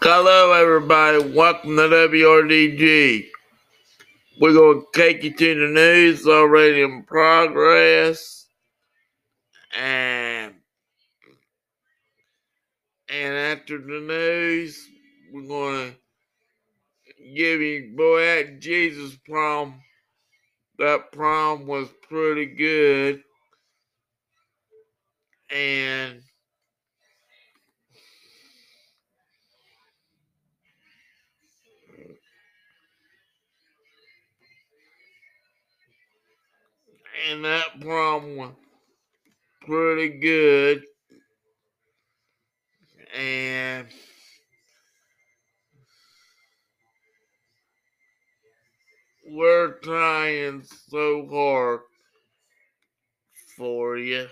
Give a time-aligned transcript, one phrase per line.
[0.00, 1.32] Hello, everybody.
[1.34, 3.26] Welcome to WRDG.
[4.40, 8.46] We're going to take you to the news already in progress.
[9.76, 10.54] And,
[13.08, 14.86] and after the news,
[15.32, 19.80] we're going to give you, boy, that Jesus prom,
[20.78, 23.24] that prom was pretty good.
[25.50, 26.22] And
[37.30, 38.52] and that prom was
[39.62, 40.82] pretty good.
[43.16, 43.86] And
[49.30, 51.80] we're trying so hard
[53.56, 54.28] for you.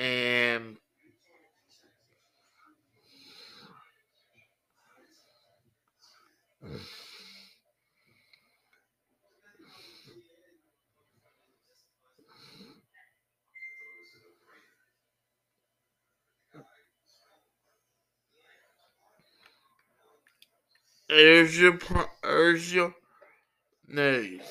[0.00, 0.78] And
[21.08, 22.94] Here's your pro- here's your
[23.88, 24.42] news.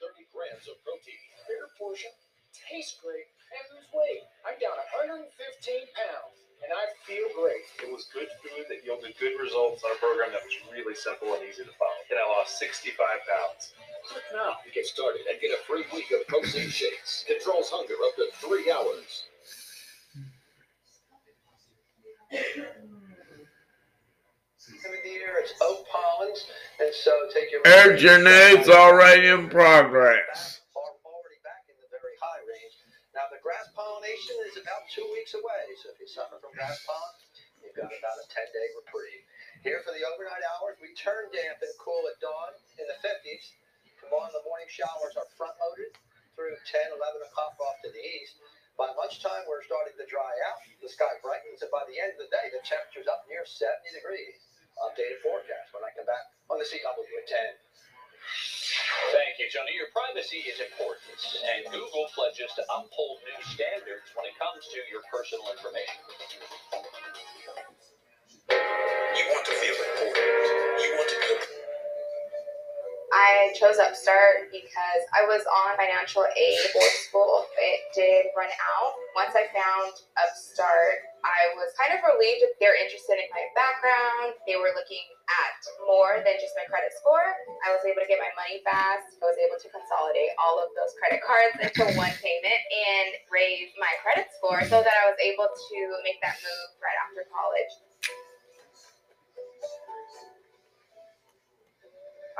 [0.00, 1.20] 30 grams of protein.
[1.44, 2.08] bigger portion,
[2.56, 4.24] tastes great, and lose weight.
[4.48, 4.74] I'm down
[5.20, 7.68] 115 pounds, and I feel great.
[7.84, 11.36] It was good food that yielded good results on a program that was really simple
[11.36, 12.00] and easy to follow.
[12.08, 13.76] And I lost 65 pounds.
[14.08, 17.28] Click now to get started and get a free week of protein shakes.
[17.28, 19.28] Controls hunger up to three hours.
[25.22, 26.50] Of it's oak pollens,
[26.82, 27.62] and so take your.
[27.62, 30.66] News already in progress.
[30.74, 32.74] Are already back in the very high range.
[33.14, 36.82] Now, the grass pollination is about two weeks away, so if you suffer from grass
[36.82, 37.14] pollen,
[37.62, 39.22] you've got about a 10 day reprieve.
[39.62, 43.54] Here for the overnight hours, we turn damp and cool at dawn in the 50s.
[44.02, 45.94] Come on, the morning showers are front loaded
[46.34, 48.42] through 10, 11 o'clock off to the east.
[48.74, 50.58] By lunchtime, we're starting to dry out.
[50.82, 53.70] The sky brightens, and by the end of the day, the temperature's up near 70
[53.94, 54.42] degrees.
[54.80, 57.36] Updated forecast when I come back on the CW at 10.
[59.12, 59.76] Thank you, Johnny.
[59.76, 64.80] Your privacy is important, and Google pledges to uphold new standards when it comes to
[64.88, 66.00] your personal information.
[73.42, 77.42] I chose Upstart because I was on financial aid for school.
[77.58, 78.94] It did run out.
[79.18, 84.38] Once I found Upstart, I was kind of relieved that they're interested in my background.
[84.46, 87.34] They were looking at more than just my credit score.
[87.66, 89.18] I was able to get my money fast.
[89.18, 93.74] I was able to consolidate all of those credit cards into one payment and raise
[93.74, 97.91] my credit score so that I was able to make that move right after college.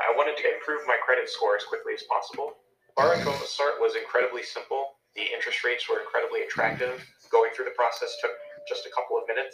[0.01, 2.57] I wanted to improve my credit score as quickly as possible.
[2.97, 4.97] Borrowing from Upstart was incredibly simple.
[5.15, 7.01] The interest rates were incredibly attractive.
[7.29, 8.33] Going through the process took
[8.69, 9.53] just a couple of minutes.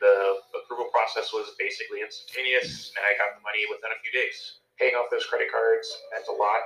[0.00, 4.36] The approval process was basically instantaneous, and I got the money within a few days.
[4.76, 6.60] Paying off those credit cards meant a lot.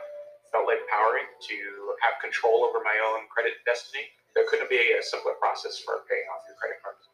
[0.50, 1.56] Felt like empowering to
[2.02, 4.08] have control over my own credit destiny.
[4.34, 7.04] There couldn't be a simpler process for paying off your credit cards.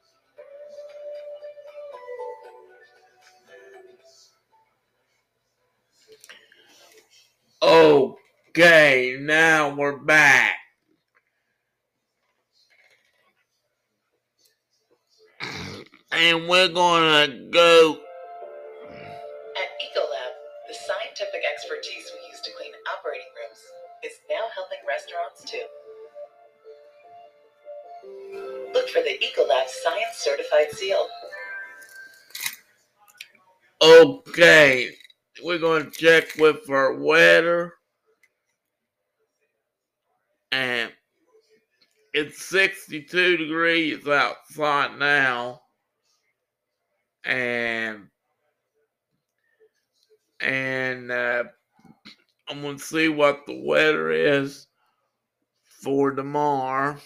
[7.67, 10.53] Okay, now we're back.
[16.13, 17.99] And we're gonna go.
[19.57, 20.35] At Ecolab,
[20.69, 23.59] the scientific expertise we use to clean operating rooms
[24.05, 25.65] is now helping restaurants too.
[28.75, 31.09] Look for the Ecolab Science Certified seal.
[33.81, 34.91] Okay,
[35.45, 37.75] we're gonna check with our weather.
[40.51, 40.91] And
[42.15, 45.61] it's 62 degrees outside now.
[47.25, 48.09] And
[50.41, 51.45] and uh,
[52.49, 54.67] I'm gonna see what the weather is
[55.83, 56.97] for tomorrow.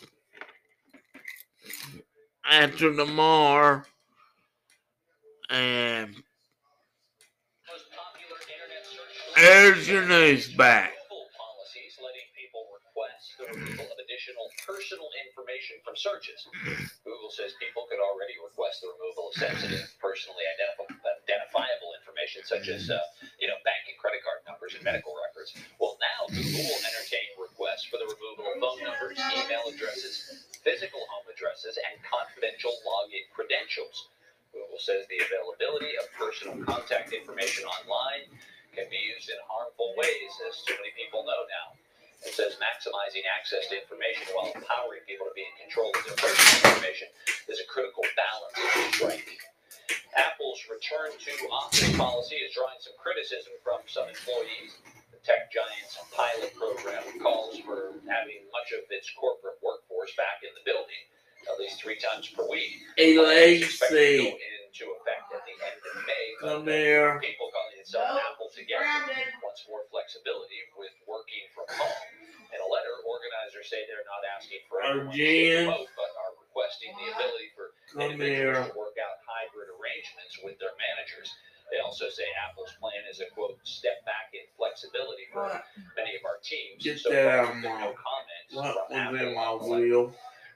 [2.51, 3.83] After tomorrow,
[5.51, 6.15] and
[7.69, 10.91] Most popular internet search there's your news back.
[11.07, 16.43] Policies letting people request the additional personal information from searches.
[17.07, 22.91] Google says people could already request the removal of sensitive, personally identifiable information such as,
[22.91, 22.99] uh,
[23.39, 25.55] you know, bank and credit card numbers and medical records.
[25.79, 31.07] Well, now Google will entertain requests for the removal of phone numbers, email addresses, physical
[31.15, 34.11] home addresses, and confidential login credentials.
[34.51, 38.27] Google says the availability of personal contact information online
[38.75, 41.77] can be used in harmful ways, as too many people know now.
[42.27, 46.19] It says maximizing access to information while empowering people to be in control of their
[46.19, 47.09] personal information
[47.47, 49.39] is a critical balance to strike.
[50.19, 54.83] Apple's return to office policy is drawing some criticism from some employees.
[55.15, 60.51] The tech giant's pilot program calls for having much of its corporate workforce back in
[60.59, 61.03] the building
[61.47, 62.83] at least three times per week.
[62.99, 66.27] A go into effect at the end of May.
[66.41, 67.19] come here.
[67.21, 67.48] People
[67.93, 68.85] calling itself Apple Together
[69.41, 72.05] wants more flexibility with working from home.
[72.53, 76.33] In a letter, organizers say they're not asking for everyone to stay remote, but are
[76.41, 78.73] requesting the ability for Come individuals here.
[78.73, 81.29] to work out hybrid arrangements with their managers.
[81.69, 85.45] They also say Apple's plan is a quote step back in flexibility for
[86.01, 86.81] many of our teams.
[86.81, 89.21] Get so that far, out of there are no my- comments What from was Apple
[89.21, 90.05] in my on the wheel?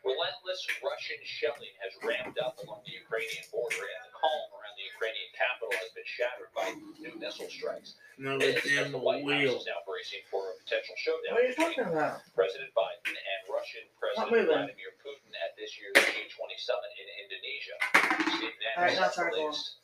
[0.02, 4.82] Relentless Russian shelling has ramped up along the Ukrainian border, and the calm around the
[4.90, 6.66] Ukrainian capital has been shattered by
[6.99, 7.94] new missile strikes.
[8.19, 11.38] No, This it's as the my White House is now bracing for a potential showdown
[11.38, 12.19] What are you between talking about?
[12.34, 14.50] President Biden and Russian President.
[14.50, 17.76] Vladimir Putin at this year's G20 summit in Indonesia.
[18.43, 19.54] Steve Nash All right, now has the try to go on.
[19.54, 19.78] latest.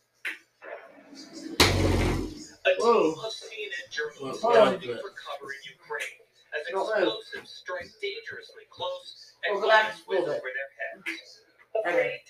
[2.66, 3.14] A Whoa.
[3.14, 6.18] team of CNN journalists What was for cover Ukraine
[6.52, 10.40] as explosives strike dangerously close and Well, go back flames a little whiz bit.
[10.40, 11.40] over their heads.
[11.86, 12.22] Okay.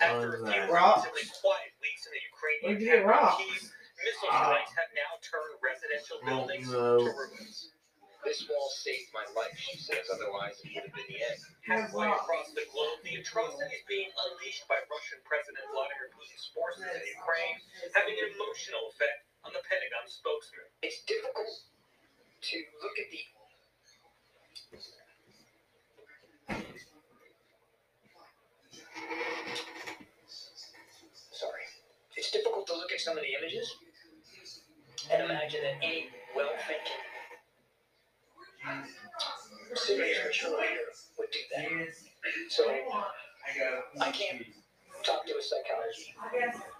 [0.00, 3.42] After a few relatively quiet weeks in the Ukrainian Where'd you get capital rocks?
[3.42, 3.62] Kyiv,
[4.04, 6.98] missile strikes have now turned residential buildings no.
[7.02, 7.74] to ruins.
[8.24, 11.40] This wall saved my life, she says, otherwise it would have been the end.
[11.68, 17.04] Halfway across the globe, the atrocities being unleashed by Russian President Vladimir Putin's forces in
[17.20, 17.60] Ukraine
[17.92, 20.64] having an emotional effect on the Pentagon spokesman.
[20.80, 21.52] It's difficult
[22.48, 23.20] to look at the
[31.32, 31.62] sorry.
[32.16, 33.68] It's difficult to look at some of the images
[35.12, 37.02] and imagine that any well-thinking
[40.24, 41.66] mature leader would do that.
[42.48, 42.62] So
[44.00, 44.46] I can't
[45.04, 46.16] talk to a psychologist,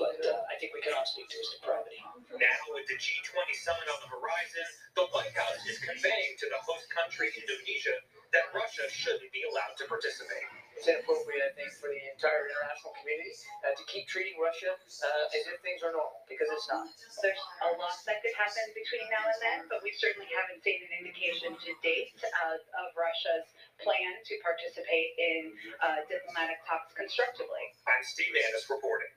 [0.00, 2.00] but uh, I think we can all speak to his depravity.
[2.40, 4.66] Now, with the G20 summit on the horizon,
[4.96, 8.00] the White House is conveying to the host country, Indonesia,
[8.32, 10.63] that Russia shouldn't be allowed to participate.
[10.74, 13.32] It's inappropriate, I think, for the entire international community
[13.62, 16.90] uh, to keep treating Russia uh, as if things are normal, because it's not.
[17.22, 20.82] There's a lot that could happen between now and then, but we certainly haven't seen
[20.84, 22.12] an indication to date
[22.50, 23.48] of, of Russia's
[23.80, 27.64] plan to participate in uh, diplomatic talks constructively.
[27.86, 29.14] I'm Steve Annis reporting.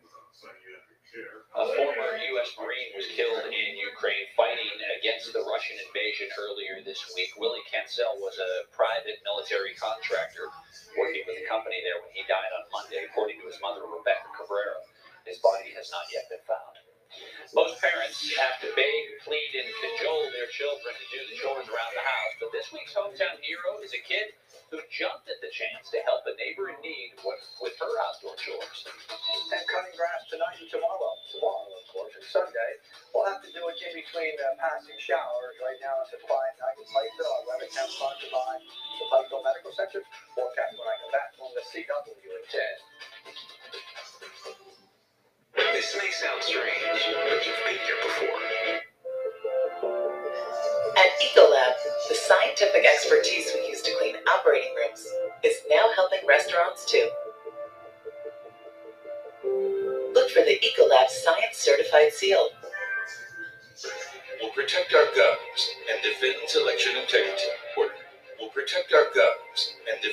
[1.07, 2.51] A former U.S.
[2.59, 7.31] Marine was killed in Ukraine fighting against the Russian invasion earlier this week.
[7.39, 10.51] Willie Cancel was a private military contractor
[10.99, 14.27] working with the company there when he died on Monday, according to his mother, Rebecca
[14.35, 14.83] Cabrera.
[15.23, 16.75] His body has not yet been found.
[17.55, 21.95] Most parents have to beg, plead, and cajole their children to do the chores around
[21.95, 24.35] the house, but this week's hometown hero is a kid
[24.69, 27.36] who jumped at the chance to help a neighbor in need with,
[35.07, 35.55] passing showers.
[35.63, 37.31] Right now, it's a quiet night in Pikeville.
[37.31, 40.03] Our weather camp sponsored by the Pikeville Medical Center.
[40.35, 42.59] Forecast when I come back from the CW at 10.
[45.73, 48.41] This may sound strange, but you've been here before.
[50.97, 51.73] At Ecolab,
[52.09, 53.46] the scientific expertise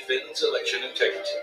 [0.09, 1.39] and election integrity.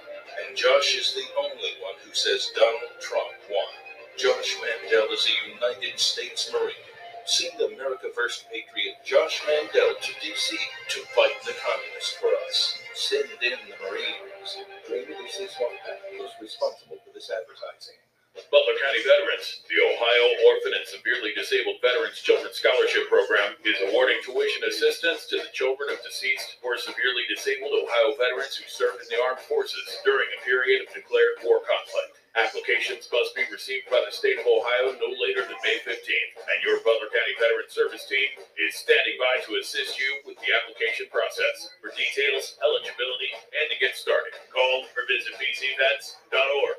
[0.46, 3.72] And Josh is the only one who says Donald Trump won.
[4.18, 6.86] Josh Mandel is a United States Marine.
[7.24, 10.58] Send America First Patriot Josh Mandel to D.C.
[10.90, 12.78] to fight the communists for us.
[12.94, 14.50] Send in the Marines.
[14.86, 15.46] Green D.C.
[15.46, 17.98] Swamp Pack is responsible for this advertising.
[18.32, 24.20] Butler County Veterans, the Ohio Orphan and Severely Disabled Veterans Children's Scholarship Program, is awarding
[24.24, 29.08] tuition assistance to the children of deceased or severely disabled Ohio veterans who served in
[29.12, 32.24] the armed forces during a period of declared war conflict.
[32.32, 36.64] Applications must be received by the state of Ohio no later than May fifteenth, and
[36.64, 41.12] your Butler County Veteran Service Team is standing by to assist you with the application
[41.12, 41.76] process.
[41.84, 46.76] For details, eligibility, and to get started, call or visit bcvets.org.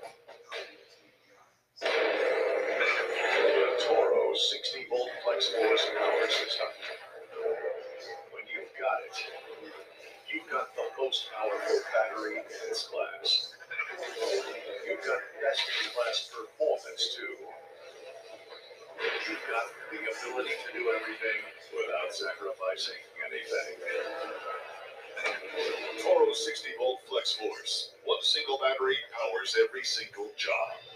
[1.83, 6.67] The Toro 60 volt flex power system.
[8.31, 9.17] When you've got it,
[10.31, 13.53] you've got the most powerful battery in its class.
[14.87, 17.35] You've got best in class performance too.
[19.27, 21.39] You've got the ability to do everything
[21.75, 23.75] without sacrificing anything.
[26.01, 27.91] Toro 60 volt flex force.
[28.05, 30.92] One single battery powers every single job.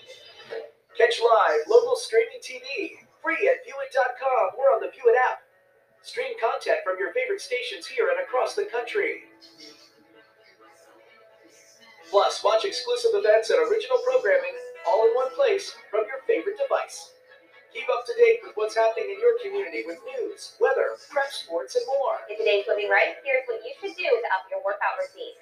[0.98, 5.46] Catch live local streaming TV free at Viewit.com or on the Viewit app.
[6.02, 9.30] Stream content from your favorite stations here and across the country.
[12.10, 14.58] Plus, watch exclusive events and original programming
[14.90, 17.14] all in one place from your favorite device.
[17.76, 21.76] Keep up to date with what's happening in your community with news, weather, prep sports,
[21.76, 22.26] and more.
[22.26, 25.38] In today's living right, here's what you should do to up your workout routine.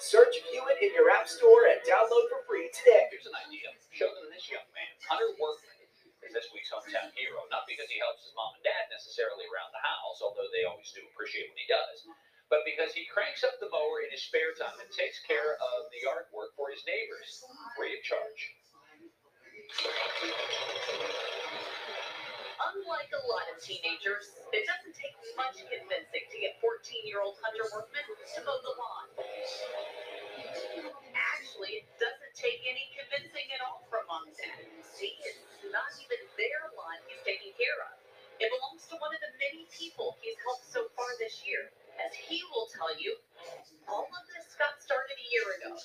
[0.00, 3.04] Search Viewit in your app store and download for free today.
[3.12, 3.68] Here's an idea.
[3.92, 5.76] Show them this young man, Hunter Workman,
[6.24, 7.44] is this week's hometown hero.
[7.52, 10.88] Not because he helps his mom and dad necessarily around the house, although they always
[10.96, 12.08] do appreciate what he does,
[12.48, 15.92] but because he cranks up the mower in his spare time and takes care of
[15.92, 17.44] the yard work for his neighbors,
[17.76, 18.40] free of charge.
[22.60, 27.40] Unlike a lot of teenagers, it doesn't take much convincing to get 14 year old
[27.40, 29.06] Hunter Workman to mow the lawn.
[31.16, 34.60] Actually, it doesn't take any convincing at all from mom and dad.
[34.92, 35.40] See, it's
[35.72, 37.96] not even their lawn he's taking care of.
[38.36, 41.72] It belongs to one of the many people he's helped so far this year.
[42.00, 43.16] As he will tell you,
[43.88, 45.76] all of this got started a year ago.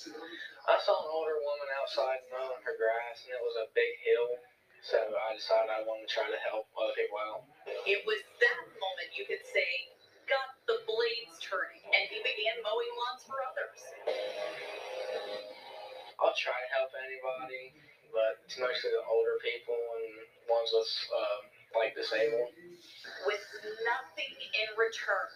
[0.68, 4.40] I saw an older woman outside mowing her grass, and it was a big hill.
[4.86, 7.42] So I decided I wanted to try to help other people out.
[7.90, 9.66] It was that moment you could say
[10.30, 13.82] got the blades turning, and he began mowing lawns for others.
[16.22, 17.74] I'll try to help anybody,
[18.14, 20.14] but it's mostly the older people and
[20.46, 21.42] ones with um,
[21.74, 22.54] like disabled.
[23.26, 23.42] With
[23.82, 25.30] nothing in return.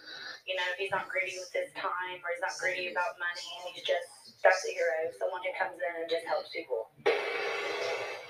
[0.46, 3.50] You know, he's not greedy with his time or he's not greedy about money.
[3.74, 5.10] He's just, that's a hero.
[5.18, 6.89] Someone who comes in and just helps people.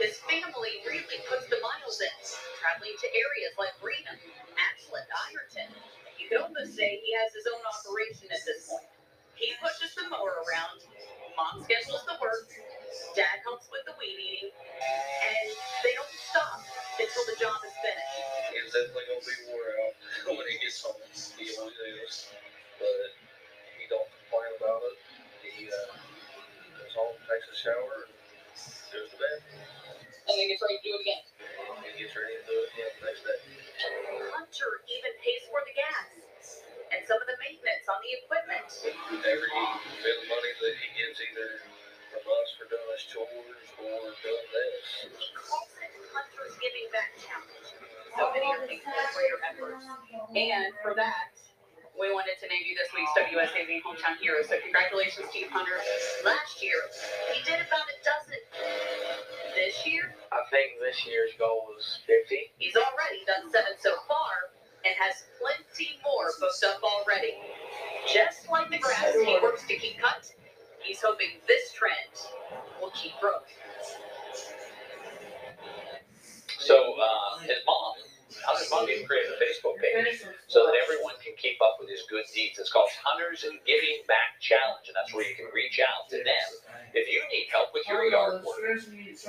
[0.01, 2.17] His family really puts the miles in,
[2.57, 4.17] traveling to areas like Reno,
[4.57, 5.77] Ashland, Ironton.
[6.17, 8.89] You could almost say he has his own operation at this point.
[9.37, 10.89] He pushes the mower around,
[11.37, 12.49] mom schedules the work,
[13.13, 15.47] dad helps with the weed eating, and
[15.85, 16.65] they don't stop
[16.97, 18.17] until the job is finished.
[18.57, 19.95] He's definitely gonna be wore out
[20.41, 20.97] when he gets home.
[21.37, 22.33] He always is,
[22.81, 23.13] but
[23.77, 24.97] he don't complain about it.
[25.45, 25.93] He uh,
[26.81, 28.17] goes home, takes a shower, and
[28.97, 29.41] goes to bed.
[30.31, 31.23] And then gets ready to do it again.
[31.91, 33.39] He gets ready to do it again next day.
[34.31, 36.07] Hunter even pays for the gas
[36.95, 38.67] and some of the maintenance on the equipment.
[39.27, 41.67] Every bit of money that he gets, either
[42.15, 45.11] from us for doing his chores or doing this.
[45.19, 47.69] He calls it Hunter's Giving Back Challenge.
[48.15, 49.83] So many are thankful for your efforts.
[50.35, 51.35] And for that,
[51.99, 54.43] we wanted to name you this week's WSAZ Hometown Hero.
[54.47, 55.79] So congratulations to you, Hunter.
[56.23, 56.79] Last year,
[57.35, 58.43] he did about a dozen.
[59.55, 62.53] This year, I think this year's goal was 50.
[62.59, 67.35] he's already done seven so far and has plenty more booked up already.
[68.07, 70.33] Just like the grass he works to keep cut,
[70.83, 72.15] he's hoping this trend
[72.81, 73.43] will keep growing.
[76.59, 77.95] So uh, his mom,
[78.51, 82.03] Hunter's mom even created a Facebook page so that everyone can keep up with his
[82.11, 82.59] good deeds.
[82.59, 86.19] It's called Hunter's and Giving Back Challenge, and that's where you can reach out to
[86.19, 86.49] them
[86.91, 88.59] if you need help with your yard work.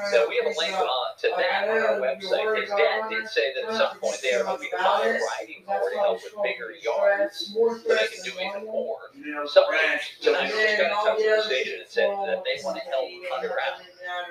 [0.10, 2.50] So we have a link on to that on our website.
[2.58, 5.62] His dad did say that at some point they are hoping to buy a riding
[5.70, 9.14] mower to help with bigger yards, so they can do even more.
[9.46, 12.86] Somebody tonight just got in touch with the station and said that they want to
[12.90, 13.78] help Hunter out.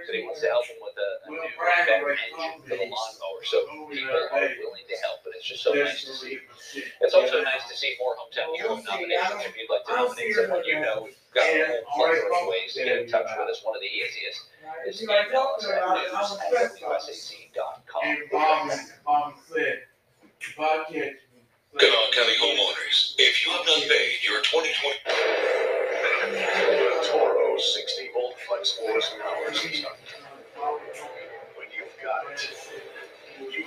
[0.07, 1.47] So he wants to help him with a, a new
[1.87, 3.43] better engine for the lawnmower.
[3.47, 3.59] So
[3.91, 6.39] people are willing to help, and it's just so nice to see.
[7.01, 9.43] It's also nice to see more hometown hero nominations.
[9.45, 12.75] If you'd like to nominate someone you know, we've got a whole plethora of ways
[12.75, 13.61] to get in touch with us.
[13.65, 14.51] One of the easiest
[14.87, 18.03] is to email us at news at wsaz.com.
[21.79, 25.71] Kanawha County homeowners, if you have not paid your 2020
[27.11, 29.93] Toro 60 volt flex force power system.
[31.57, 32.41] When you've got it,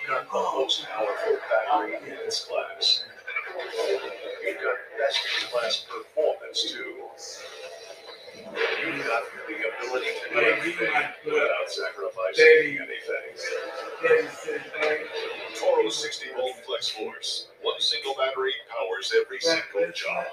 [0.03, 3.03] you've got the most powerful battery in its class.
[4.43, 6.95] You've got best in class performance too.
[8.35, 10.91] You've got the ability to do anything
[11.25, 13.33] without sacrificing anything.
[15.57, 17.47] Toro 60 volt flex force.
[17.61, 20.25] One single battery powers every single job.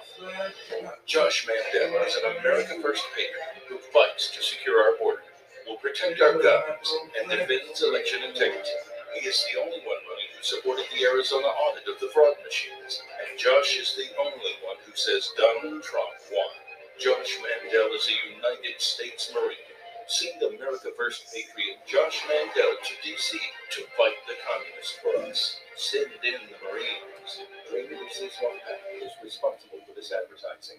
[1.06, 5.22] Josh Mandel is an America First patriot who fights to secure our border,
[5.68, 8.70] will protect our guns, and defends election integrity.
[9.14, 13.02] He is the only one running who supported the Arizona audit of the fraud machines.
[13.18, 16.54] And Josh is the only one who says Donald Trump won.
[16.94, 19.66] Josh Mandel is a United States Marine.
[20.06, 23.38] Send America First patriot Josh Mandel to D.C.
[23.38, 25.58] to fight the communists for us.
[25.74, 27.42] Send in the Marines.
[27.70, 30.78] Green Releases Pack is responsible for this advertising.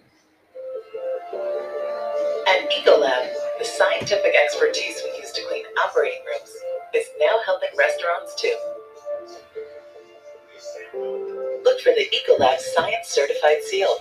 [2.48, 3.28] At Ecolab,
[3.60, 6.56] the scientific expertise we use to clean operating rooms
[6.96, 8.56] is now helping restaurants too.
[11.64, 13.96] Look for the Ecolab Science Certified Seal.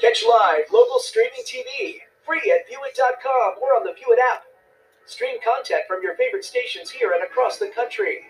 [0.00, 4.44] Catch live local streaming TV free at viewit.com or on the Viewit app.
[5.06, 8.20] Stream content from your favorite stations here and across the country.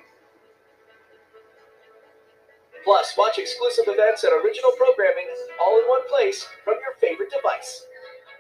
[2.85, 5.26] Plus, watch exclusive events and original programming
[5.62, 7.87] all in one place from your favorite device.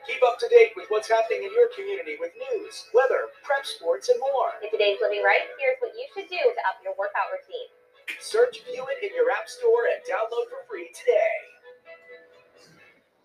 [0.04, 4.12] Keep up to date with what's happening in your community with news, weather, prep sports,
[4.12, 4.52] and more.
[4.60, 7.72] In today's Living Right, here's what you should do to up your workout routine.
[8.20, 11.36] Search Viewit in your app store and download for free today.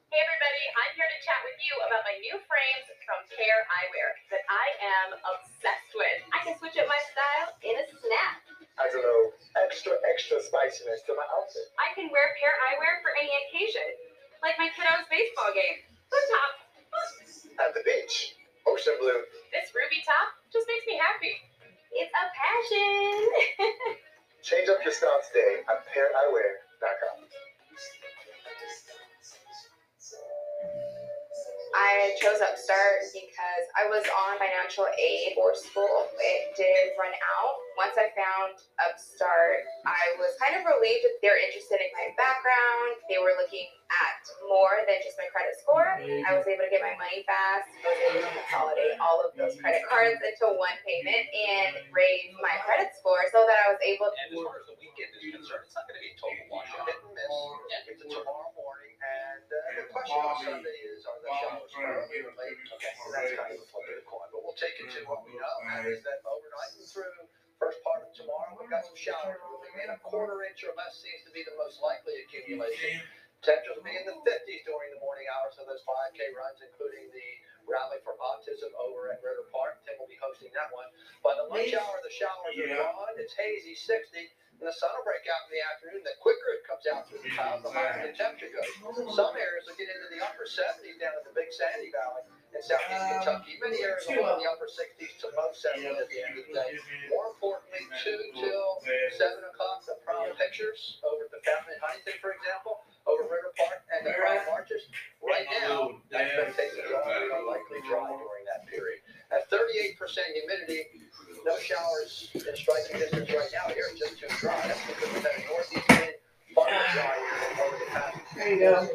[0.07, 4.09] Hey everybody, I'm here to chat with you about my new frames from Pair Eyewear
[4.31, 6.19] that I am obsessed with.
[6.31, 8.39] I can switch up my style in a snap.
[8.79, 9.35] Adds a little
[9.67, 11.75] extra, extra spiciness to my outfit.
[11.75, 13.83] I can wear Pair Eyewear for any occasion,
[14.39, 15.83] like my kiddo's baseball game.
[16.07, 16.68] The top.
[17.59, 18.35] At the beach,
[18.67, 19.19] ocean blue.
[19.51, 21.35] This ruby top just makes me happy.
[21.91, 23.19] It's a passion.
[24.43, 27.27] Change up your style today at paireyewear.com.
[31.75, 36.09] I chose Upstart because I was on financial aid for school.
[36.17, 37.53] It did run out.
[37.77, 42.99] Once I found Upstart, I was kind of relieved that they're interested in my background.
[43.07, 45.87] They were looking at more than just my credit score.
[46.25, 47.69] I was able to get my money fast.
[47.81, 52.33] I was able to consolidate all of those credit cards into one payment and raise
[52.41, 54.17] my credit score so that I was able to.
[54.19, 56.45] And as far as the weekend is concerned, it's not going to be a total
[56.51, 56.85] washout.
[56.89, 57.29] Hit and miss.
[57.71, 58.98] Get to tomorrow morning.
[58.99, 62.03] And uh, the question on Sunday is are the showers or
[62.35, 62.59] late?
[62.75, 64.27] Okay, so that's kind of a flip of the coin.
[64.27, 65.55] But we'll take it to what we know.
[65.71, 67.07] That is that overnight and through
[67.59, 69.91] first part of tomorrow, we've got some showers moving in.
[69.91, 73.03] A quarter inch or less seems to be the most likely accumulation.
[73.43, 77.07] Temperatures will be in the 50s during the morning hours of those 5K runs, including
[77.11, 77.29] the
[77.67, 79.79] rally for autism over at River Park.
[79.87, 80.87] Tim will be hosting that one.
[81.23, 83.15] By the lunch hour, the showers are gone.
[83.15, 84.27] It's hazy, 60,
[84.59, 86.03] and the sun will break out in the afternoon.
[86.03, 88.67] The quicker it comes out through the clouds, the higher the temperature goes.
[89.15, 92.59] Some areas will get into the upper 70s down at the Big Sandy Valley in
[92.59, 93.55] southeast Kentucky.
[93.63, 96.55] Many areas will in the upper 60s to low 70s at the end of the
[96.59, 96.71] day.
[97.07, 98.83] More importantly, 2 till
[99.15, 103.55] 7 o'clock, the prom pictures over at the fountain in Huntington, for example, over River
[103.55, 104.83] Park, and the prom marches.
[105.23, 109.01] Right now, expectations are only unlikely dry during that period.
[109.31, 110.98] At 38% humidity,
[111.49, 114.53] no showers in striking distance right now here, it's just too dry.
[114.69, 116.13] That's because we've had a northeast wind,
[116.53, 117.17] far more dry
[117.65, 118.85] over the past eight hours.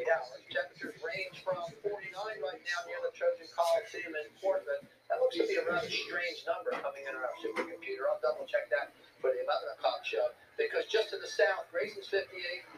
[0.54, 4.86] Temperatures range from 49 right now near the Trojan Coliseum in Portsmouth.
[5.10, 8.06] That looks to be a rather strange number coming in on our supercomputer.
[8.06, 10.30] I'll double check that for the 11 o'clock show.
[10.54, 12.30] Because just to the south, Grayson's 58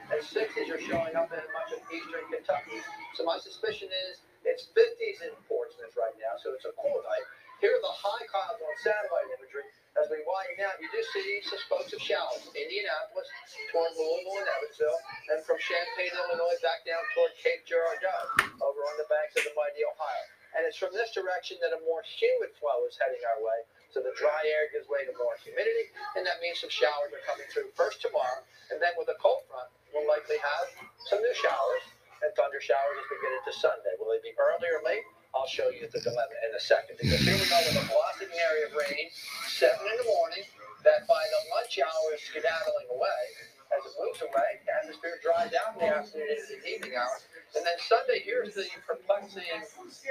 [0.09, 2.81] and 60s are showing up in much of eastern Kentucky.
[3.13, 7.29] So my suspicion is it's 50s in Portsmouth right now, so it's a cool night.
[7.61, 9.65] Here are the high clouds on satellite imagery.
[9.97, 12.45] As we widen out, you do see some spokes of showers.
[12.53, 13.33] Indianapolis
[13.73, 15.01] toward Louisville and Evansville,
[15.33, 19.45] and from Champaign, Illinois, back down toward Cape Girardeau, Um, over on the banks of
[19.45, 20.25] the mighty Ohio.
[20.57, 23.61] And it's from this direction that a more humid flow is heading our way.
[23.93, 27.25] So the dry air gives way to more humidity, and that means some showers are
[27.29, 28.41] coming through first tomorrow,
[28.73, 30.67] and then with a cold front, we'll likely have
[31.09, 31.85] some new showers
[32.25, 33.93] and thunder showers as we get into Sunday.
[34.01, 35.05] Will they be early or late?
[35.37, 36.97] I'll show you the dilemma in a second.
[36.97, 39.13] Because here we go with a blossoming area of rain,
[39.53, 40.45] 7 in the morning,
[40.85, 43.23] that by the lunch hour is skedaddling away.
[43.69, 47.21] As it moves away, the atmosphere dries out in the afternoon the evening hours.
[47.57, 49.49] And then Sunday, here's the perplexing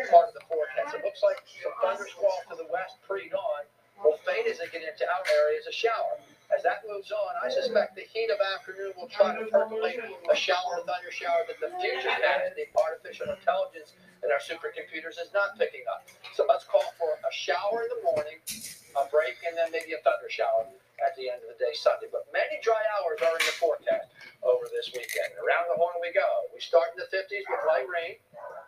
[0.10, 0.98] part of the forecast.
[0.98, 3.70] It looks like some thunder squall to the west pre-dawn
[4.02, 6.18] will fade as they get into our areas a shower.
[6.54, 10.36] As that moves on, I suspect the heat of afternoon will try to percolate a
[10.36, 15.34] shower, a thunder shower that the future cast, the artificial intelligence in our supercomputers is
[15.34, 16.06] not picking up.
[16.38, 18.38] So let's call for a shower in the morning,
[18.94, 20.70] a break, and then maybe a thunder shower
[21.02, 22.08] at the end of the day Sunday.
[22.14, 24.14] But many dry hours are in the forecast
[24.46, 25.34] over this weekend.
[25.42, 26.48] Around the horn we go.
[26.54, 28.22] We start in the 50s with light rain,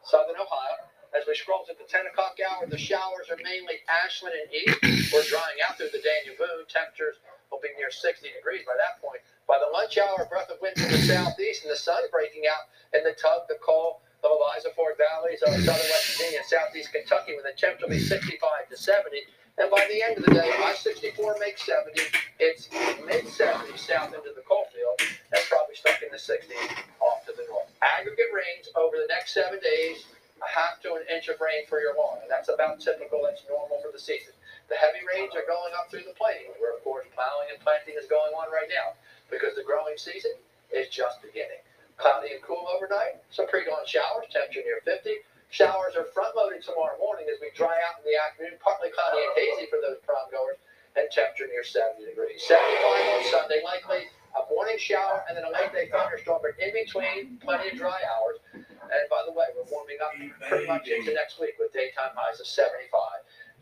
[0.03, 0.81] southern Ohio,
[1.15, 5.11] As we scroll to the 10 o'clock hour, the showers are mainly Ashland and East.
[5.13, 6.67] We're drying out through the Daniel Boone.
[6.67, 7.17] Temperatures
[7.51, 9.23] will be near 60 degrees by that point.
[9.47, 12.67] By the lunch hour, breath of wind from the southeast and the sun breaking out
[12.91, 16.91] in the Tug, the Cole, the Eliza Ford valleys of southern West Virginia and southeast
[16.91, 19.23] Kentucky, when the temperature will be 65 to 70.
[19.57, 21.95] And by the end of the day, I 64 makes 70.
[22.39, 22.69] It's
[23.07, 26.53] mid 70s south into the coal field and probably stuck in the 60s
[27.01, 27.71] off to the north.
[27.81, 30.05] Aggregate rains over the next seven days,
[30.43, 32.21] a half to an inch of rain for your lawn.
[32.21, 33.23] And that's about typical.
[33.23, 34.33] That's normal for the season.
[34.69, 37.95] The heavy rains are going up through the plains, where of course plowing and planting
[37.97, 38.93] is going on right now
[39.31, 40.35] because the growing season
[40.69, 41.63] is just beginning.
[41.97, 45.23] Cloudy and cool overnight, some pre-dawn showers, temperature near 50.
[45.49, 49.33] Showers are front-loaded tomorrow morning as we dry out in the afternoon, partly cloudy and
[49.39, 50.59] hazy for those prom goers,
[50.99, 52.43] and temperature near 70 degrees.
[52.45, 54.05] 75 on Sunday, likely
[54.37, 57.97] a morning shower and then a late day thunderstorm, but in between, plenty of dry
[58.05, 58.37] hours.
[58.53, 60.13] And by the way, we're warming up
[60.47, 62.87] pretty much into next week with daytime highs of 75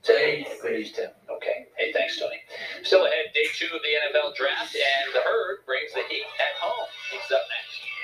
[0.06, 1.10] to 80 degrees, Tim.
[1.30, 1.66] Okay.
[1.78, 2.38] Hey, thanks, Tony.
[2.84, 6.54] Still ahead, day two of the NFL draft, and the herd brings the heat at
[6.62, 6.88] home.
[7.10, 7.95] He's up next.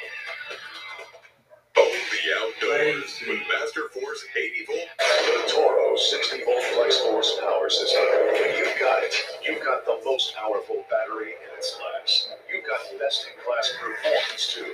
[2.31, 4.87] Own the outdoors with Master Force 80 volt.
[4.99, 8.03] The Toro 60 volt flex force power system.
[8.31, 12.29] When you've got it, you've got the most powerful battery in its class.
[12.47, 14.73] You've got best in class performance too.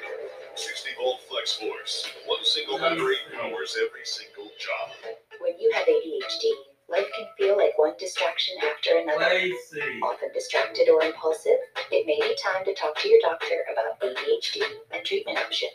[0.56, 2.08] 60 volt flex force.
[2.28, 5.18] One single battery powers every single job.
[5.40, 6.52] When you have ADHD,
[6.90, 9.50] life can feel like one distraction after another.
[10.04, 11.58] Often distracted or impulsive,
[11.92, 15.74] it may be time to talk to your doctor about ADHD and treatment options.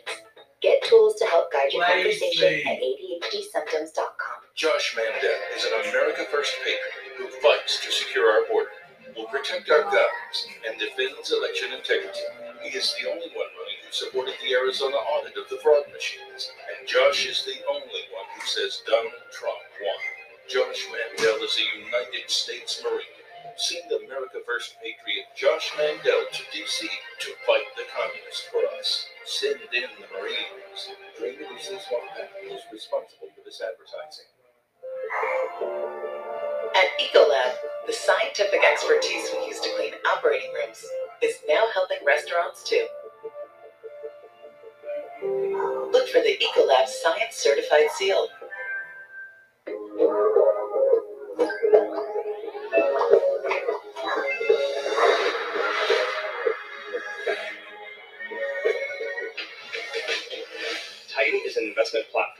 [0.63, 4.39] Get tools to help guide your conversation at ADHDsymptoms.com.
[4.55, 8.71] Josh Mandel is an America First patriot who fights to secure our border,
[9.11, 12.23] will protect our guns, and defends election integrity.
[12.63, 16.47] He is the only one running who supported the Arizona audit of the fraud machines,
[16.79, 20.01] and Josh is the only one who says Donald Trump won.
[20.47, 23.12] Josh Mandel is a United States Marine.
[23.57, 26.87] Send America First patriot Josh Mandel to D.C.
[26.87, 29.07] to fight the communists for us.
[29.25, 30.89] Send in the Marines.
[31.19, 32.09] Dream Swamp
[32.49, 34.29] is responsible for this advertising.
[36.75, 37.53] At Ecolab,
[37.85, 40.83] the scientific expertise we use to clean operating rooms
[41.21, 42.87] is now helping restaurants too.
[45.91, 48.27] Look for the Ecolab Science Certified Seal.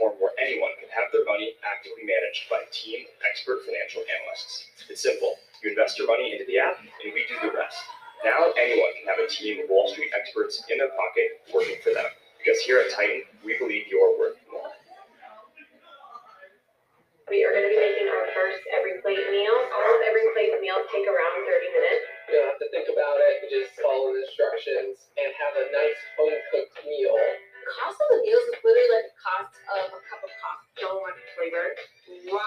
[0.04, 4.04] Platform where anyone can have their money actively managed by a team of expert financial
[4.04, 4.68] analysts.
[4.92, 5.40] It's simple.
[5.64, 7.80] You invest your money into the app, and we do the rest.
[8.20, 11.96] Now anyone can have a team of Wall Street experts in their pocket working for
[11.96, 12.12] them.
[12.36, 14.76] Because here at Titan, we believe you're worth more.
[17.32, 19.56] We are going to be making our first EveryPlate meal.
[19.56, 22.04] All of EveryPlate meals take around 30 minutes.
[22.28, 23.48] You don't have to think about it.
[23.48, 27.16] You just follow the instructions and have a nice home cooked meal.
[27.64, 30.68] Cost of the meals is literally like the cost of a cup of coffee.
[30.76, 31.68] So much flavor.
[32.28, 32.44] Wow.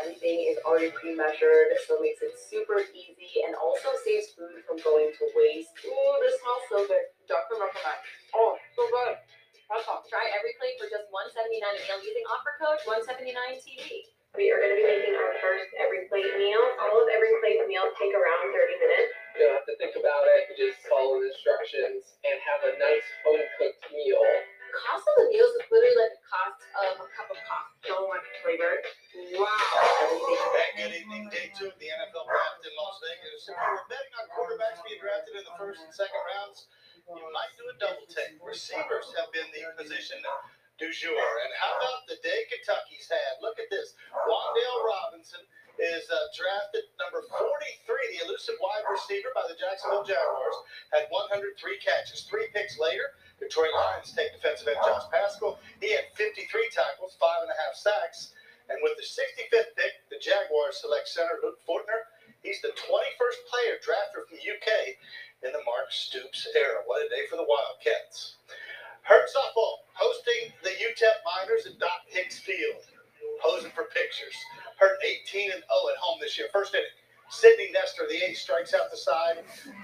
[0.00, 4.80] Everything is already pre-measured, so it makes it super easy and also saves food from
[4.80, 5.74] going to waste.
[5.84, 7.04] Ooh, this smells so good.
[7.28, 7.60] Dr.
[7.60, 8.00] recommend.
[8.32, 9.20] Oh, so good.
[9.68, 10.04] That's all.
[10.08, 14.12] Try EveryPlate for just $179 a meal using offer code 179TV.
[14.34, 16.62] We are going to be making our first EveryPlate meal.
[16.82, 19.14] All of EveryPlate meals take around 30 minutes.
[19.38, 20.50] You don't have to think about it.
[20.50, 23.43] You just follow the instructions and have a nice home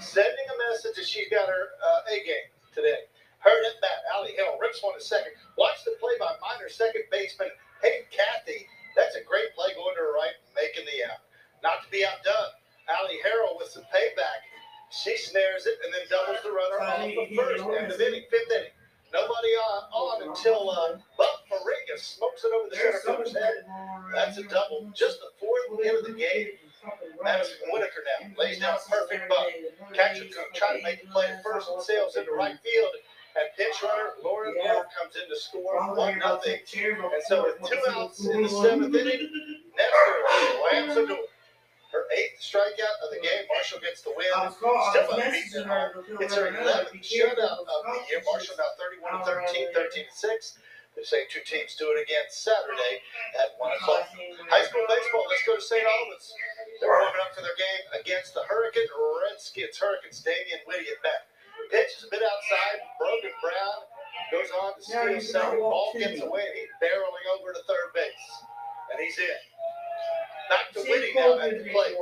[0.01, 3.09] sending a message that she's got her uh, A game today.
[3.40, 4.05] Herd at bat.
[4.12, 5.33] Allie Hill rips one to second.
[5.57, 7.49] Watch the play by minor second baseman
[7.81, 8.69] Hey Kathy.
[8.97, 11.25] That's a great play going to her right, making the out.
[11.64, 12.53] Not to be outdone,
[12.88, 14.45] Allie Harrell with some payback.
[14.93, 18.51] She snares it and then doubles the runner off the first end of inning, fifth
[18.53, 18.75] inning.
[19.12, 23.64] Nobody on, on until uh, Buck Moringa smokes it over the center head.
[24.14, 24.93] That's a double.
[24.95, 26.49] Just the fourth hit of the game.
[27.23, 29.49] Madison Whitaker now lays down a perfect bunt.
[29.95, 32.95] Catcher going to make the play at first and sails into right field.
[33.37, 36.59] And pinch runner Lauren Moore comes in to score one nothing.
[36.75, 39.31] And so with two outs in the seventh inning,
[39.77, 40.16] Nestor
[40.71, 41.27] slams the door.
[41.93, 43.45] Her eighth strikeout of the game.
[43.53, 44.27] Marshall gets the win.
[44.55, 46.05] Still unbeaten at home.
[46.21, 48.23] It's her 11th shutout of the year.
[48.31, 50.59] Marshall now 31 to 13, 13 to 6.
[51.01, 53.01] The same two teams do it again Saturday
[53.41, 54.05] at 1 o'clock.
[54.53, 55.81] High school baseball, let's go to St.
[55.81, 56.29] Albans.
[56.77, 59.81] They're warming up for their game against the Hurricane Redskins.
[59.81, 61.25] Hurricanes, Damian Whitty at bat.
[61.73, 62.85] Pitch is a bit outside.
[63.01, 63.81] Brogan Brown
[64.29, 65.65] goes on to steal second.
[65.65, 68.27] Ball gets away, and he's barreling over to third base.
[68.93, 69.41] And he's in.
[70.53, 71.97] Back to Whitty now at the plate.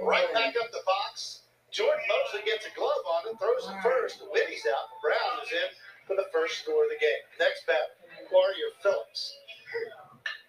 [0.00, 1.44] Right back up the box.
[1.68, 4.24] Jordan Mosley gets a glove on it, throws it first.
[4.32, 4.88] Whitty's out.
[5.04, 5.68] Brown is in
[6.06, 7.22] for the first score of the game.
[7.40, 7.96] Next bat,
[8.32, 9.22] Warrior Phillips.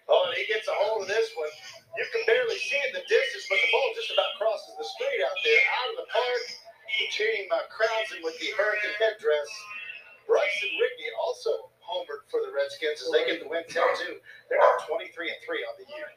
[0.06, 1.50] Oh, and he gets a hold of this one.
[1.98, 4.86] You can barely see it in the distance, but the ball just about crosses the
[4.86, 6.42] street out there, out of the park.
[6.86, 9.50] The team uh, crowns him with the Hurricane headdress.
[10.30, 14.18] Bryson Rickey also homered for the Redskins as they get the win 10-2.
[14.50, 16.08] They're now 23 and 3 on the year.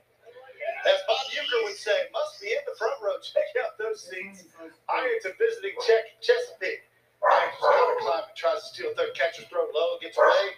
[0.85, 3.17] As Bob Uecker would say, must be in the front row.
[3.21, 4.49] Check out those seats.
[4.89, 6.88] Ironton visiting Czech Chesapeake.
[7.21, 9.13] Climb tries to steal third.
[9.15, 10.55] Catcher throw low, gets away.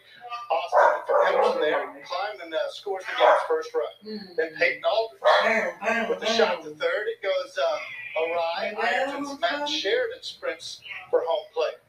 [0.52, 4.20] Austin from Emerson there climbed and uh, scores the game's first run.
[4.38, 7.06] Then Peyton Aldridge with the shot to third.
[7.08, 8.74] It goes uh, awry.
[8.82, 11.80] Ironton's Matt Sheridan sprints for home plate.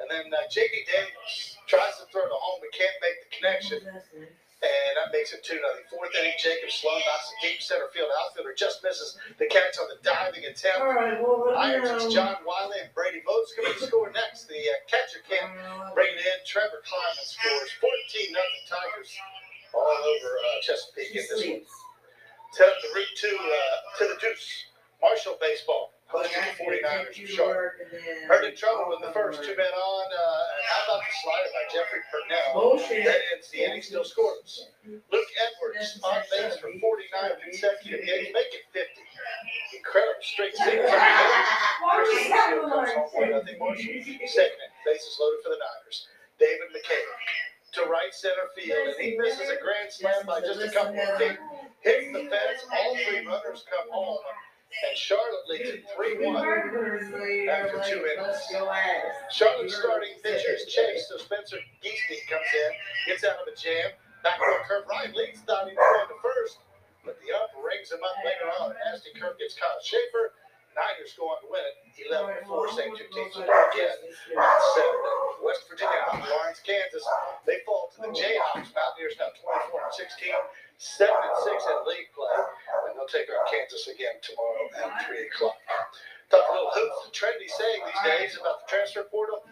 [0.00, 0.84] And then uh, J.D.
[0.92, 3.80] Daniels tries to throw to home but can't make the connection.
[4.58, 5.62] And that makes it 2 0.
[5.86, 9.86] Fourth inning, Jacob Sloan knocks a deep center field outfielder, just misses the catch on
[9.86, 10.82] the diving attempt.
[10.82, 14.50] All right, well, Irons, John Wiley, and Brady Moats coming to score next.
[14.50, 15.54] The uh, catcher can't
[15.94, 16.38] bring it in.
[16.42, 19.10] Trevor Kleiman scores 14 nothing Tigers
[19.70, 21.62] all over uh, Chesapeake in this one.
[21.62, 24.74] To the route to, uh, to the deuce.
[25.00, 25.94] Marshall baseball.
[26.08, 26.24] The
[26.56, 27.72] 49ers from Charlotte.
[28.26, 30.06] Herd in trouble with the first two men on.
[30.08, 32.80] Uh, how about the slider by Jeffrey Purnell?
[33.04, 34.68] That ends the inning, still scores.
[34.88, 36.80] Luke Edwards on base for 49
[37.44, 38.88] consecutive Make it 50.
[39.76, 40.88] Incredible straight singles.
[40.88, 43.58] Christian Seal comes home for nothing.
[43.60, 44.00] Marshall
[44.32, 44.68] second.
[44.88, 46.08] Bases loaded for the Niners.
[46.40, 47.04] David McKay
[47.72, 51.18] to right center field, and he misses a grand slam by just a couple of
[51.18, 51.36] feet.
[51.84, 52.64] Hits the fence.
[52.72, 54.24] All three runners come home.
[54.68, 56.36] And Charlotte leads it 3 1
[57.48, 58.38] after two innings.
[59.32, 62.70] Charlotte's starting pitcher is Chase, so Spencer Geesting comes in,
[63.08, 63.90] gets out of a jam.
[64.22, 66.58] Back row curve, Ryan leads, was going to first,
[67.04, 68.74] but the ump rings him up later on.
[68.84, 70.36] Nasty Kirk gets Kyle Schaefer.
[70.76, 71.74] Niners go on to win it
[72.06, 72.70] 11 4.
[72.78, 75.18] Same two teams again on Saturday.
[75.42, 77.02] West Virginia, Lawrence, Kansas.
[77.46, 78.70] They fall to the Jayhawks.
[78.70, 80.30] Mountaineers now 24 and 16.
[80.78, 82.38] 7 and 6 in league play.
[82.86, 85.58] And they'll take on Kansas again tomorrow at 3 o'clock.
[86.30, 87.08] Talk a little hoops.
[87.08, 89.42] The trendy saying these days about the transfer portal.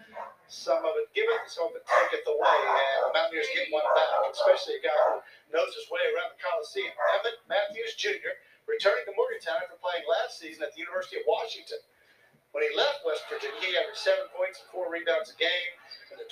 [0.46, 2.58] Some of it giveth, some of it taketh away.
[2.62, 5.18] And the Mountaineers get one back, especially a guy who
[5.50, 6.94] knows his way around the Coliseum.
[7.18, 8.38] Emmett Matthews Jr.
[8.70, 11.82] returning to Morgantown after playing last season at the University of Washington.
[12.54, 15.74] When he left West Virginia, he averaged seven points and four rebounds a game
[16.12, 16.28] in the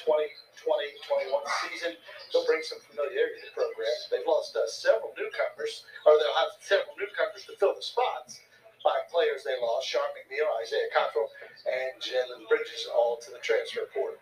[0.65, 1.93] 2020-21 season.
[2.33, 3.97] They'll bring some familiarity to the program.
[4.09, 8.41] They've lost uh, several newcomers, or they'll have several newcomers to fill the spots.
[8.81, 11.29] Five players they lost: Sean McNeil, Isaiah Cottrell,
[11.65, 14.21] and Jalen Bridges, all to the transfer portal.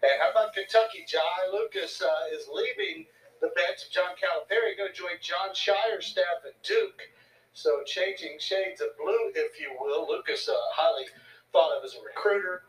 [0.00, 1.04] And how about Kentucky?
[1.04, 3.04] Jai Lucas uh, is leaving
[3.40, 7.08] the bench of John Calipari, going to join Jon Scheyer's staff at Duke.
[7.52, 10.08] So changing shades of blue, if you will.
[10.08, 11.04] Lucas, uh, highly
[11.52, 12.62] thought of as a recruiter.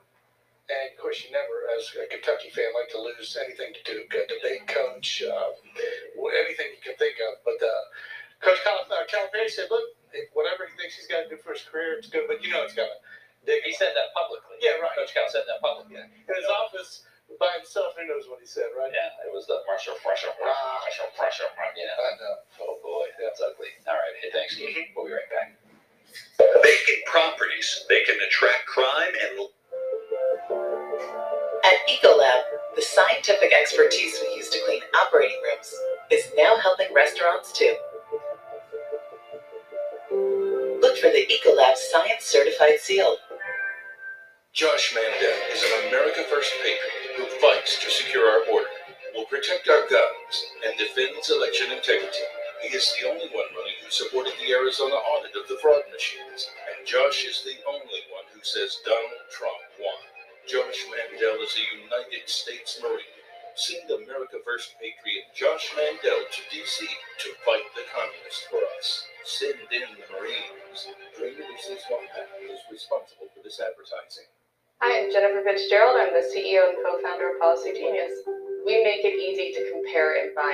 [0.71, 4.07] And of course, you never, as a Kentucky fan, like to lose anything to Duke,
[4.15, 5.51] a debate coach, uh,
[6.47, 7.43] anything you can think of.
[7.43, 7.83] But uh,
[8.39, 9.83] Coach Cal- uh, Calipari said, look,
[10.15, 12.23] if whatever he thinks he's got to do for his career, it's good.
[12.27, 12.97] But you know, it's got to.
[13.43, 14.61] He said that publicly.
[14.61, 14.93] Yeah, right.
[14.95, 15.97] Coach Cal said that publicly.
[15.97, 17.03] In his office
[17.41, 18.91] by himself, who knows what he said, right?
[18.93, 21.49] Yeah, it was the pressure, pressure, pressure, pressure.
[21.73, 21.97] You know.
[21.97, 22.35] I know.
[22.61, 23.73] Oh boy, that's ugly.
[23.89, 24.77] All right, hey, thanks, Keith.
[24.93, 25.57] We'll be right back.
[26.37, 27.85] Vacant properties.
[27.89, 29.60] They can attract crime and At
[31.91, 32.41] Ecolab,
[32.75, 35.75] the scientific expertise we use to clean operating rooms
[36.09, 37.75] is now helping restaurants too.
[40.79, 43.17] Look for the Ecolab Science Certified Seal.
[44.53, 48.71] Josh Mandel is an America First patriot who fights to secure our border,
[49.13, 52.23] will protect our guns, and defends election integrity.
[52.63, 56.47] He is the only one running who supported the Arizona audit of the fraud machines,
[56.71, 60.10] and Josh is the only one who says Donald Trump won.
[60.49, 63.21] Josh Mandel is a United States Marine.
[63.53, 66.81] Send America First patriot Josh Mandel to D.C.
[66.81, 69.05] to fight the communists for us.
[69.21, 70.89] Send in the Marines.
[71.13, 74.25] Dream Industries Wampac is responsible for this advertising.
[74.81, 76.01] Hi, I'm Jennifer Fitzgerald.
[76.01, 78.25] I'm the CEO and co-founder of Policygenius.
[78.65, 80.49] We make it easy to compare and buy